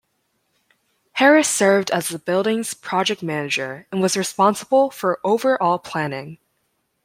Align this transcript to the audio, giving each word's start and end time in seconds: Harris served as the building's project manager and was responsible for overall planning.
Harris 1.11 1.47
served 1.47 1.91
as 1.91 2.07
the 2.09 2.17
building's 2.17 2.73
project 2.73 3.21
manager 3.21 3.85
and 3.91 4.01
was 4.01 4.17
responsible 4.17 4.89
for 4.89 5.19
overall 5.23 5.77
planning. 5.77 6.39